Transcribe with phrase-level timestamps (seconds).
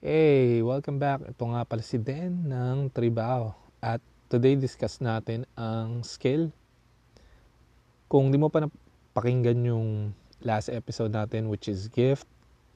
[0.00, 1.20] Hey, welcome back.
[1.28, 3.52] Ito nga pala si Den ng Tribao.
[3.84, 4.00] At
[4.32, 6.56] today discuss natin ang skill.
[8.08, 12.24] Kung di mo pa napakinggan yung last episode natin which is gift,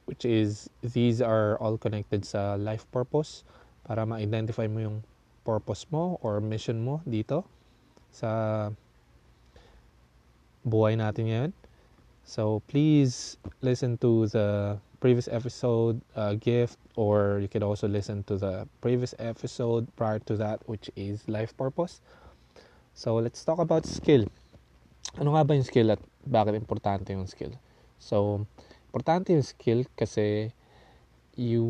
[0.05, 3.41] which is these are all connected sa life purpose
[3.89, 4.97] para ma-identify mo yung
[5.41, 7.41] purpose mo or mission mo dito
[8.13, 8.69] sa
[10.61, 11.51] buhay natin ngayon.
[12.21, 18.37] So please listen to the previous episode uh, gift or you could also listen to
[18.37, 22.01] the previous episode prior to that which is life purpose.
[22.93, 24.25] So let's talk about skill.
[25.19, 27.51] Ano nga ba yung skill at bakit importante yung skill?
[27.99, 28.47] So
[28.91, 30.51] importante yung skill kasi
[31.35, 31.65] you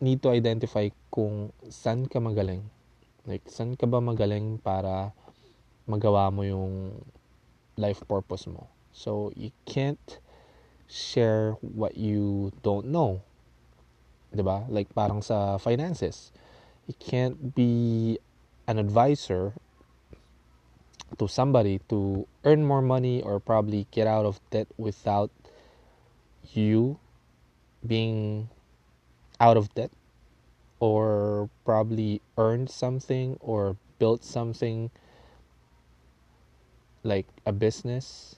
[0.00, 2.68] need to identify kung saan ka magaling.
[3.24, 5.16] Like saan ka ba magaling para
[5.88, 7.00] magawa mo yung
[7.80, 8.68] life purpose mo.
[8.92, 10.20] So you can't
[10.88, 13.22] share what you don't know.
[14.32, 14.66] ba?
[14.68, 16.32] Like parang sa finances.
[16.86, 18.18] You can't be
[18.66, 19.54] an advisor
[21.18, 25.30] to somebody to earn more money or probably get out of debt without
[26.52, 26.98] you
[27.86, 28.48] being
[29.40, 29.90] out of debt
[30.80, 34.90] or probably earned something or built something
[37.02, 38.36] like a business.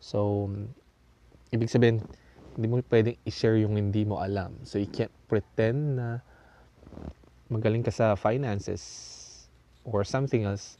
[0.00, 0.50] So
[1.52, 2.04] ibig sabihin,
[2.58, 4.58] hindi mo pwedeng i-share yung hindi mo alam.
[4.66, 6.20] So, you can't pretend na
[7.48, 9.46] magaling ka sa finances
[9.84, 10.76] or something else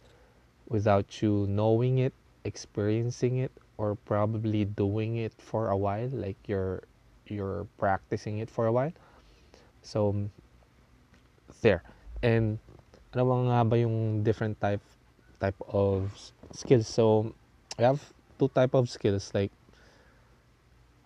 [0.69, 2.13] without you knowing it,
[2.45, 6.83] experiencing it, or probably doing it for a while, like you're
[7.31, 8.93] you're practicing it for a while.
[9.81, 10.29] So,
[11.63, 11.83] there.
[12.21, 12.59] And
[13.15, 14.83] ano nga ba yung different type
[15.41, 16.13] type of
[16.53, 16.91] skills?
[16.91, 17.33] So,
[17.79, 18.03] I have
[18.37, 19.55] two type of skills like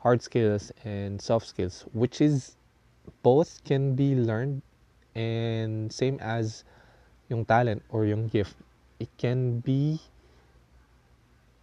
[0.02, 2.56] hard skills and soft skills, which is
[3.22, 4.62] both can be learned
[5.14, 6.64] and same as
[7.30, 8.58] yung talent or yung gift.
[8.98, 10.02] It can be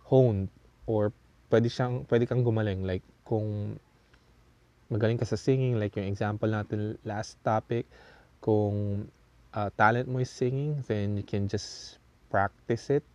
[0.07, 0.47] honed
[0.87, 1.11] or
[1.51, 3.77] pwede siyang pwede kang gumaling like kung
[4.89, 7.85] magaling ka sa singing like yung example natin last topic
[8.41, 9.05] kung
[9.53, 12.01] uh, talent mo is singing then you can just
[12.33, 13.05] practice it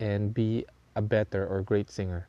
[0.00, 0.64] and be
[0.96, 2.24] a better or great singer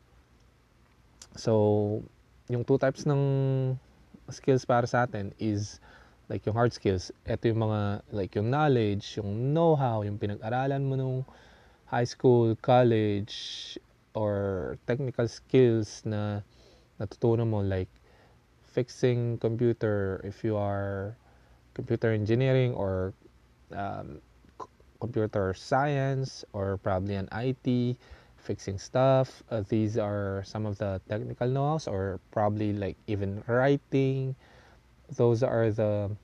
[1.38, 2.02] So,
[2.50, 3.22] yung two types ng
[4.34, 5.80] skills para sa atin is
[6.28, 7.14] like yung hard skills.
[7.24, 7.82] Ito yung mga
[8.12, 11.20] like yung knowledge, yung know-how, yung pinag-aralan mo nung
[11.88, 13.78] high school, college,
[14.18, 16.42] or technical skills na
[16.98, 17.90] natutunan mo like
[18.74, 21.14] fixing computer if you are
[21.78, 23.14] computer engineering or
[23.78, 24.18] um,
[25.00, 27.96] computer science or probably an IT
[28.48, 29.44] fixing stuff.
[29.52, 34.32] Uh, these are some of the technical know or probably like even writing.
[35.12, 36.16] Those are the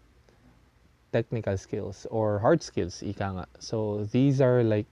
[1.12, 3.46] technical skills or hard skills, ika nga.
[3.60, 4.88] So, these are like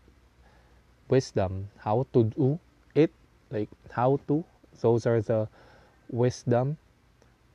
[1.08, 2.60] wisdom, how to do
[2.96, 3.12] it,
[3.50, 4.44] like how to.
[4.84, 5.48] Those are the
[6.12, 6.76] wisdom.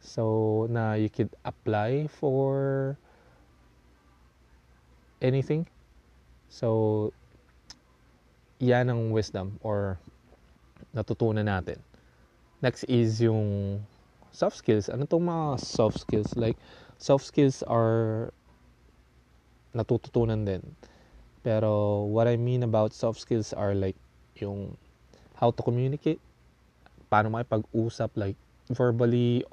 [0.00, 2.97] So, na you could apply for
[5.20, 5.69] anything.
[6.48, 7.12] So,
[8.58, 10.00] yan ang wisdom or
[10.96, 11.80] natutunan natin.
[12.64, 13.80] Next is yung
[14.32, 14.88] soft skills.
[14.88, 16.32] Ano tong mga soft skills?
[16.36, 16.56] Like,
[16.96, 18.32] soft skills are
[19.76, 20.64] natututunan din.
[21.44, 23.96] Pero what I mean about soft skills are like
[24.40, 24.76] yung
[25.36, 26.18] how to communicate,
[27.12, 28.36] paano makipag-usap like
[28.72, 29.44] verbally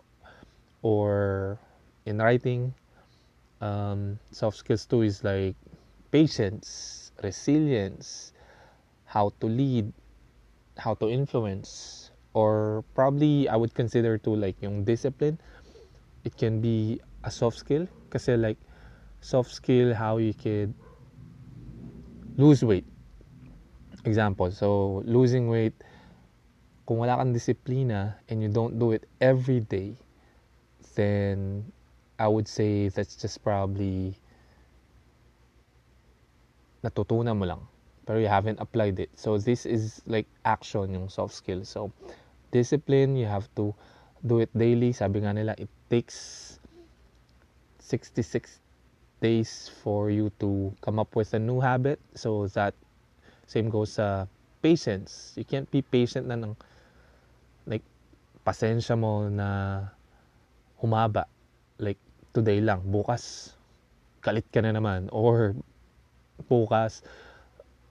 [0.82, 1.60] or
[2.08, 2.74] in writing.
[3.64, 5.56] Um, soft skills too is like
[6.12, 8.33] patience, resilience,
[9.14, 9.94] how to lead,
[10.82, 15.38] how to influence, or probably I would consider to like yung discipline.
[16.26, 18.58] It can be a soft skill kasi like
[19.22, 20.74] soft skill how you could
[22.42, 22.90] lose weight.
[24.04, 25.78] Example, so losing weight,
[26.90, 29.94] kung wala kang disiplina and you don't do it every day,
[30.98, 31.70] then
[32.18, 34.18] I would say that's just probably
[36.82, 37.64] natutunan mo lang
[38.06, 39.10] pero you haven't applied it.
[39.16, 41.64] So this is like action yung soft skill.
[41.64, 41.92] So
[42.52, 43.74] discipline, you have to
[44.26, 44.92] do it daily.
[44.92, 46.60] Sabi nga nila, it takes
[47.80, 48.60] 66
[49.24, 52.00] days for you to come up with a new habit.
[52.16, 52.76] So that
[53.48, 54.28] same goes sa
[54.60, 55.36] patience.
[55.40, 56.56] You can't be patient na ng
[57.68, 57.84] like
[58.44, 59.80] pasensya mo na
[60.84, 61.28] humaba.
[61.80, 62.00] Like
[62.36, 63.56] today lang, bukas
[64.24, 65.56] galit ka na naman or
[66.48, 67.04] bukas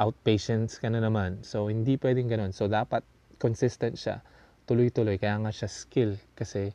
[0.03, 1.47] outpatients ka na naman.
[1.47, 2.51] So, hindi pwedeng ganun.
[2.51, 3.07] So, dapat
[3.39, 4.19] consistent siya.
[4.67, 5.23] Tuloy-tuloy.
[5.23, 6.19] Kaya nga siya skill.
[6.35, 6.75] Kasi,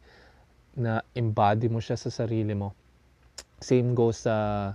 [0.79, 2.71] na embody mo siya sa sarili mo.
[3.59, 4.71] Same goes sa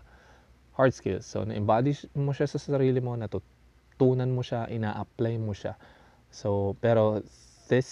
[0.75, 1.25] hard skills.
[1.25, 5.77] So, na-embody mo siya sa sarili mo, natutunan mo siya, ina-apply mo siya.
[6.33, 7.23] So, pero
[7.69, 7.87] this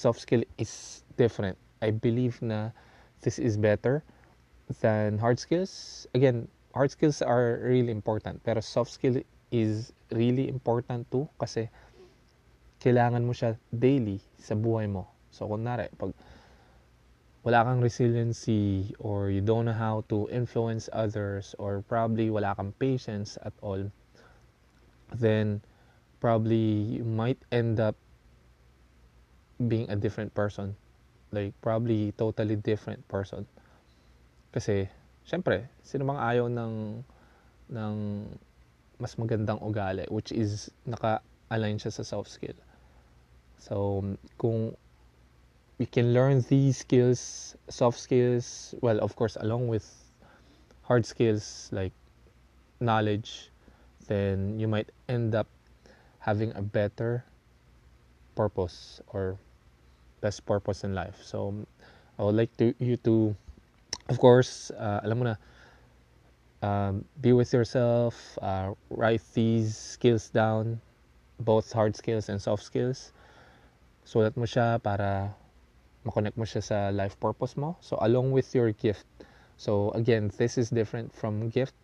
[0.00, 1.58] soft skill is different.
[1.82, 2.70] I believe na
[3.20, 4.00] this is better
[4.80, 6.06] than hard skills.
[6.14, 11.70] Again, hard skills are really important, pero soft skill is really important too kasi
[12.80, 15.04] kailangan mo siya daily sa buhay mo.
[15.30, 16.16] So, kunwari, pag
[17.44, 22.72] wala kang resiliency or you don't know how to influence others or probably wala kang
[22.80, 23.84] patience at all,
[25.12, 25.60] then
[26.20, 27.96] probably you might end up
[29.68, 30.76] being a different person.
[31.32, 33.46] Like, probably totally different person.
[34.50, 34.88] Kasi,
[35.22, 37.04] syempre, sino bang ayaw ng,
[37.70, 37.96] ng
[39.00, 42.54] mas magandang ugali, which is naka-align siya sa soft skill.
[43.56, 44.04] So,
[44.36, 44.76] kung
[45.80, 49.88] we can learn these skills, soft skills, well, of course, along with
[50.84, 51.96] hard skills like
[52.78, 53.48] knowledge,
[54.06, 55.48] then you might end up
[56.20, 57.24] having a better
[58.36, 59.40] purpose or
[60.20, 61.16] best purpose in life.
[61.24, 61.64] So,
[62.20, 63.34] I would like to you to,
[64.12, 65.36] of course, uh, alam mo na,
[66.62, 70.80] um, be with yourself, uh, write these skills down,
[71.40, 73.12] both hard skills and soft skills.
[74.04, 75.34] Sulat mo siya para
[76.04, 77.76] makonect mo siya sa life purpose mo.
[77.80, 79.06] So, along with your gift.
[79.56, 81.76] So, again, this is different from gift.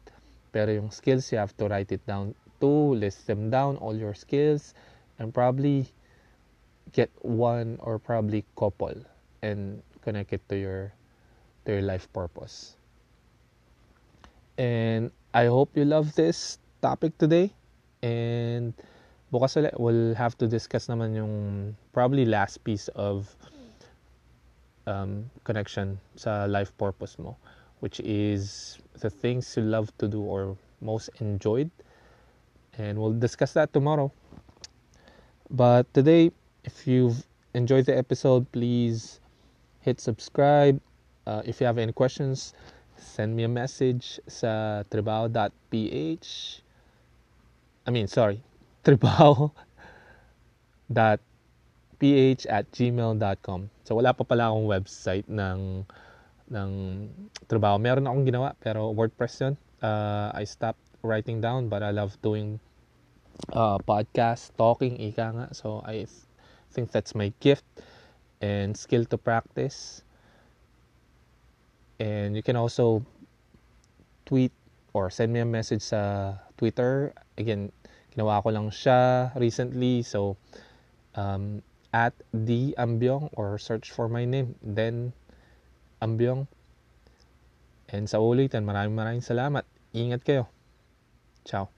[0.52, 4.14] Pero yung skills, you have to write it down too, list them down, all your
[4.14, 4.73] skills,
[5.19, 5.93] and probably
[6.93, 8.94] get one or probably couple
[9.43, 10.93] and connect it to your
[11.64, 12.75] to your life purpose.
[14.58, 17.52] And I hope you love this topic today.
[18.02, 18.72] And
[19.32, 23.36] bukas ulit, we'll have to discuss naman yung probably last piece of
[24.86, 27.36] um, connection sa life purpose mo,
[27.80, 31.70] which is the things you love to do or most enjoyed.
[32.78, 34.12] And we'll discuss that tomorrow.
[35.50, 36.32] But today,
[36.64, 37.24] if you've
[37.54, 39.20] enjoyed the episode, please
[39.80, 40.80] hit subscribe.
[41.26, 42.54] Uh, if you have any questions,
[42.98, 46.28] send me a message sa trabaho.ph.
[47.87, 48.43] I mean, sorry,
[48.84, 49.52] trabaho.ph
[52.50, 53.60] at gmail.com.
[53.87, 55.87] So, wala pa pala akong website ng,
[56.50, 56.70] ng
[57.46, 57.78] trabaho.
[57.78, 59.54] Meron akong ginawa, pero WordPress yun.
[59.78, 62.58] Uh, I stopped writing down, but I love doing
[63.52, 65.46] uh, podcast, talking, ika nga.
[65.54, 66.26] So, I th-
[66.72, 67.64] think that's my gift
[68.40, 70.05] and skill to practice.
[72.00, 73.04] And you can also
[74.26, 74.52] tweet
[74.93, 77.12] or send me a message sa Twitter.
[77.37, 77.72] Again,
[78.12, 80.00] ginawa ko lang siya recently.
[80.02, 80.37] So,
[81.14, 81.62] um,
[81.93, 84.56] at the Ambyong or search for my name.
[84.60, 85.12] Then,
[86.00, 86.48] Ambyong.
[87.88, 89.64] And sa ulitan, maraming maraming salamat.
[89.94, 90.50] Ingat kayo.
[91.46, 91.75] Ciao.